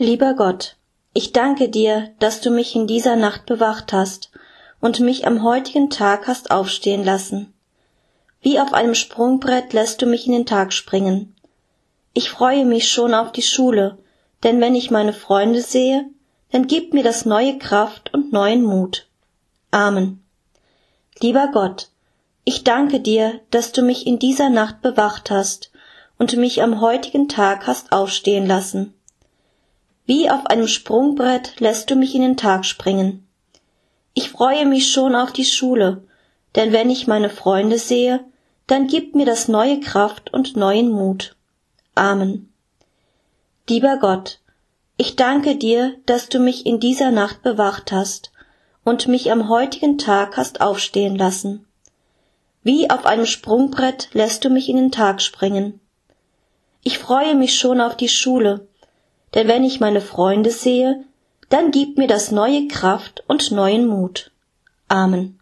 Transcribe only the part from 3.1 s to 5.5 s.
Nacht bewacht hast und mich am